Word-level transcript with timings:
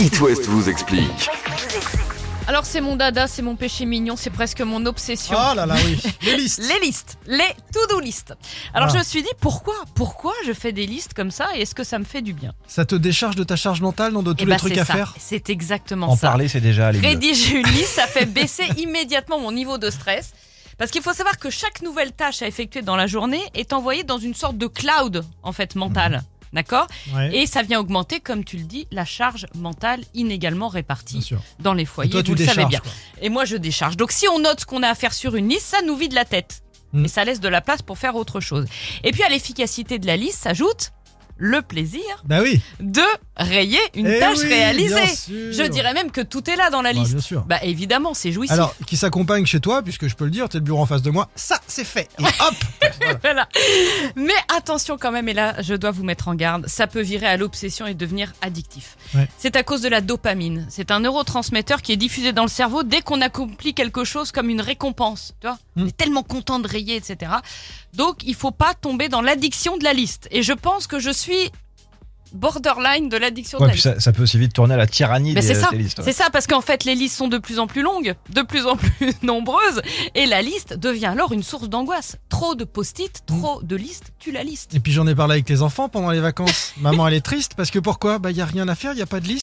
It 0.00 0.20
West 0.20 0.46
vous 0.46 0.68
explique. 0.68 1.28
Alors 2.46 2.64
c'est 2.64 2.80
mon 2.80 2.96
dada, 2.96 3.26
c'est 3.28 3.42
mon 3.42 3.54
péché 3.54 3.84
mignon, 3.84 4.16
c'est 4.16 4.30
presque 4.30 4.60
mon 4.62 4.84
obsession. 4.86 5.36
Oh 5.38 5.54
là 5.54 5.66
là, 5.66 5.76
oui. 5.84 6.00
Les 6.22 6.36
listes. 6.36 6.62
Les 6.68 6.86
listes, 6.86 7.18
les 7.26 7.44
to-do 7.72 8.00
listes. 8.00 8.34
Alors 8.74 8.88
Ah. 8.88 8.92
je 8.94 8.98
me 8.98 9.04
suis 9.04 9.22
dit 9.22 9.28
pourquoi 9.40 9.74
Pourquoi 9.94 10.32
je 10.46 10.52
fais 10.52 10.72
des 10.72 10.86
listes 10.86 11.14
comme 11.14 11.30
ça 11.30 11.48
et 11.54 11.60
est-ce 11.62 11.74
que 11.74 11.84
ça 11.84 11.98
me 11.98 12.04
fait 12.04 12.22
du 12.22 12.32
bien? 12.32 12.52
Ça 12.66 12.84
te 12.84 12.94
décharge 12.96 13.36
de 13.36 13.44
ta 13.44 13.56
charge 13.56 13.80
mentale 13.82 14.12
dans 14.12 14.22
de 14.22 14.32
tous 14.32 14.42
Eh 14.42 14.46
les 14.46 14.50
ben, 14.52 14.56
trucs 14.58 14.78
à 14.78 14.84
ça. 14.84 14.94
faire? 14.94 15.14
C'est 15.18 15.48
exactement 15.50 16.08
En 16.10 16.16
ça. 16.16 16.28
parler, 16.28 16.48
c'est 16.48 16.60
déjà 16.60 16.88
aller. 16.88 16.98
Rédiger 17.00 17.58
une 17.58 17.66
liste, 17.72 17.94
ça 17.94 18.06
fait 18.06 18.26
baisser 18.26 18.64
immédiatement 18.78 19.38
mon 19.38 19.52
niveau 19.52 19.78
de 19.78 19.90
stress. 19.90 20.32
Parce 20.78 20.90
qu'il 20.90 21.02
faut 21.02 21.12
savoir 21.12 21.38
que 21.38 21.50
chaque 21.50 21.82
nouvelle 21.82 22.12
tâche 22.12 22.40
à 22.42 22.46
effectuer 22.46 22.80
dans 22.82 22.96
la 22.96 23.06
journée 23.06 23.42
est 23.54 23.72
envoyée 23.74 24.02
dans 24.02 24.18
une 24.18 24.34
sorte 24.34 24.56
de 24.56 24.66
cloud, 24.66 25.24
en 25.42 25.52
fait, 25.52 25.74
mentale. 25.76 26.22
D'accord 26.52 26.86
Ouais. 27.14 27.36
Et 27.36 27.46
ça 27.46 27.62
vient 27.62 27.78
augmenter, 27.80 28.18
comme 28.20 28.44
tu 28.44 28.56
le 28.56 28.64
dis, 28.64 28.88
la 28.90 29.04
charge 29.04 29.46
mentale 29.54 30.02
inégalement 30.14 30.68
répartie 30.68 31.30
dans 31.60 31.74
les 31.74 31.82
Et 31.82 31.86
foyers. 31.86 32.10
toi, 32.10 32.22
tu 32.22 32.30
vous 32.30 32.36
le 32.36 32.44
savez 32.44 32.56
décharges. 32.64 32.70
bien. 32.70 32.80
quoi. 32.80 32.90
Et 33.22 33.28
moi, 33.28 33.44
je 33.44 33.56
décharge. 33.56 33.96
Donc, 33.96 34.10
si 34.12 34.26
on 34.28 34.38
note 34.40 34.60
ce 34.60 34.66
qu'on 34.66 34.82
a 34.82 34.88
à 34.88 34.94
faire 34.94 35.12
sur 35.14 35.36
une 35.36 35.48
liste, 35.48 35.66
ça 35.66 35.82
nous 35.82 35.96
vide 35.96 36.12
la 36.12 36.24
tête. 36.24 36.62
Mm. 36.92 37.04
Et 37.04 37.08
ça 37.08 37.24
laisse 37.24 37.38
de 37.40 37.48
la 37.48 37.60
place 37.60 37.82
pour 37.82 37.98
faire 37.98 38.16
autre 38.16 38.40
chose. 38.40 38.66
Et 39.04 39.12
puis, 39.12 39.22
à 39.22 39.28
l'efficacité 39.28 39.98
de 40.00 40.06
la 40.08 40.16
liste 40.16 40.40
s'ajoute 40.42 40.90
le 41.42 41.62
plaisir 41.62 42.02
Bah 42.24 42.40
oui. 42.42 42.60
de 42.80 43.00
rayer 43.36 43.78
une 43.94 44.06
Eh 44.06 44.18
tâche 44.20 44.38
oui, 44.42 44.48
réalisée. 44.48 45.06
Je 45.28 45.66
dirais 45.68 45.94
même 45.94 46.10
que 46.10 46.20
tout 46.20 46.48
est 46.50 46.56
là 46.56 46.68
dans 46.68 46.82
la 46.82 46.92
Bah, 46.92 46.98
liste. 47.00 47.12
bien 47.12 47.20
sûr. 47.22 47.40
Bah, 47.46 47.58
évidemment, 47.62 48.12
c'est 48.12 48.30
jouissif. 48.30 48.52
Alors, 48.52 48.74
qui 48.86 48.98
s'accompagne 48.98 49.46
chez 49.46 49.58
toi, 49.58 49.82
puisque 49.82 50.06
je 50.06 50.14
peux 50.14 50.26
le 50.26 50.30
dire, 50.30 50.48
t'es 50.50 50.58
le 50.58 50.64
bureau 50.64 50.82
en 50.82 50.86
face 50.86 51.00
de 51.00 51.10
moi, 51.10 51.30
ça 51.34 51.58
c'est 51.66 51.84
fait. 51.84 52.08
Et 52.18 52.24
hop 52.24 52.54
Voilà. 53.22 53.48
Mais 54.16 54.34
attention 54.54 54.98
quand 54.98 55.10
même, 55.12 55.28
et 55.28 55.32
là, 55.32 55.54
je 55.62 55.74
dois 55.74 55.90
vous 55.90 56.04
mettre 56.04 56.28
en 56.28 56.34
garde, 56.34 56.66
ça 56.68 56.86
peut 56.86 57.00
virer 57.00 57.26
à 57.26 57.36
l'obsession 57.38 57.86
et 57.86 57.94
devenir 57.94 58.32
addictif. 58.42 58.96
Ouais. 59.14 59.26
C'est 59.38 59.56
à 59.56 59.62
cause 59.62 59.80
de 59.80 59.88
la 59.88 60.02
dopamine. 60.02 60.66
C'est 60.68 60.90
un 60.90 61.00
neurotransmetteur 61.00 61.80
qui 61.80 61.92
est 61.92 61.96
diffusé 61.96 62.32
dans 62.32 62.42
le 62.44 62.48
cerveau 62.50 62.82
dès 62.82 63.00
qu'on 63.00 63.22
accomplit 63.22 63.72
quelque 63.72 64.04
chose 64.04 64.30
comme 64.30 64.50
une 64.50 64.60
récompense. 64.60 65.34
Tu 65.40 65.46
vois 65.46 65.56
Mm. 65.76 65.82
On 65.82 65.86
est 65.86 65.96
tellement 65.96 66.22
content 66.24 66.58
de 66.58 66.66
rayer, 66.66 66.96
etc. 66.96 67.30
Donc, 67.94 68.24
il 68.24 68.34
faut 68.34 68.50
pas 68.50 68.74
tomber 68.74 69.08
dans 69.08 69.22
l'addiction 69.22 69.76
de 69.76 69.84
la 69.84 69.92
liste. 69.92 70.26
Et 70.32 70.42
je 70.42 70.52
pense 70.52 70.88
que 70.88 70.98
je 70.98 71.10
suis 71.10 71.29
borderline 72.32 73.08
de 73.08 73.16
l'addiction 73.16 73.58
de 73.58 73.64
Ouais, 73.64 73.68
la 73.70 73.72
puis 73.72 73.82
liste. 73.82 73.94
ça, 73.96 74.00
ça 74.00 74.12
peut 74.12 74.22
aussi 74.22 74.38
vite 74.38 74.52
tourner 74.52 74.74
à 74.74 74.76
la 74.76 74.86
tyrannie 74.86 75.32
Mais 75.34 75.40
des, 75.40 75.46
c'est 75.48 75.54
ça, 75.56 75.68
des 75.72 75.78
listes. 75.78 75.98
ouais. 75.98 76.04
c'est 76.04 76.12
ça, 76.12 76.30
parce 76.30 76.46
qu'en 76.46 76.60
fait, 76.60 76.84
les 76.84 76.94
listes 76.94 77.16
sont 77.16 77.26
de 77.26 77.38
plus 77.38 77.58
en 77.58 77.66
plus 77.66 77.82
longues, 77.82 78.14
de 78.32 78.42
plus 78.42 78.66
en 78.66 78.76
plus 78.76 79.12
nombreuses, 79.22 79.82
et 80.14 80.26
la 80.26 80.40
liste 80.40 80.74
devient 80.74 81.06
alors 81.06 81.32
une 81.32 81.42
source 81.42 81.68
d'angoisse. 81.68 82.18
Trop 82.28 82.54
de 82.54 82.62
post-it, 82.62 83.22
trop 83.26 83.60
de 83.62 83.74
listes, 83.74 84.12
tu 84.20 84.30
la 84.30 84.44
liste. 84.44 84.72
Et 84.76 84.80
puis 84.80 84.92
j'en 84.92 85.08
ai 85.08 85.14
parlé 85.16 85.32
avec 85.34 85.48
les 85.48 85.60
enfants 85.62 85.88
pendant 85.88 86.10
les 86.12 86.20
vacances. 86.20 86.72
Maman 86.80 87.08
elle 87.08 87.14
est 87.14 87.20
triste 87.20 87.54
parce 87.56 87.72
que 87.72 87.80
pourquoi? 87.80 88.20
Bah 88.20 88.30
y 88.30 88.40
a 88.40 88.46
rien 88.46 88.68
à 88.68 88.76
faire, 88.76 88.94
y 88.94 89.02
a 89.02 89.06
pas 89.06 89.18
de 89.18 89.26
liste. 89.26 89.38